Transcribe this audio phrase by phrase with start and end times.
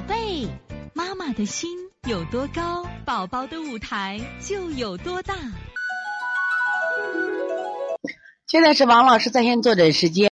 [0.00, 0.48] 宝贝，
[0.94, 1.68] 妈妈的心
[2.08, 5.34] 有多高，宝宝的舞台就有多大。
[8.46, 10.30] 现在是王老师在线坐诊时间。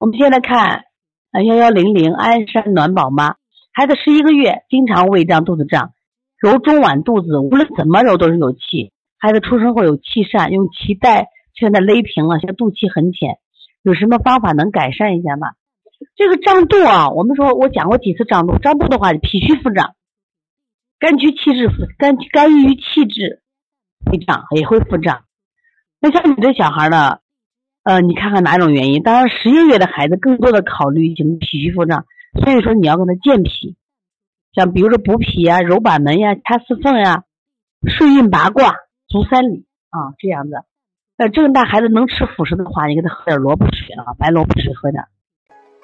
[0.00, 0.86] 我们现在看，
[1.30, 3.36] 呃，幺幺零零鞍山暖宝妈，
[3.72, 5.92] 孩子十一个月，经常胃胀、肚子胀，
[6.40, 8.90] 揉中脘肚子，无论怎么揉都是有气。
[9.18, 13.38] 孩子出生后有气疝，用脐带现在勒平了，现在肚脐很浅，
[13.82, 15.52] 有什么方法能改善一下吗？
[16.16, 19.94] 这个胀肚啊，我们说我讲过几次胀肚，胀肚的话，脾虚腹胀，
[20.98, 21.68] 肝虚气滞，
[21.98, 23.40] 肝肝郁气滞，
[24.06, 25.24] 会胀也会腹胀。
[26.00, 27.18] 那像你这小孩呢，
[27.82, 29.02] 呃，你看看哪种原因？
[29.02, 32.06] 当然，十一个月的孩子更多的考虑型脾虚腹胀，
[32.42, 33.76] 所以说你要给他健脾，
[34.54, 37.24] 像比如说补脾呀、揉板门呀、掐四缝呀、
[37.86, 38.74] 顺运八卦、
[39.06, 40.64] 足三里啊这样子。
[41.18, 45.04] 呃，这么大孩子能吃辅食的话，你给他喝点萝卜水啊，白萝卜水喝点。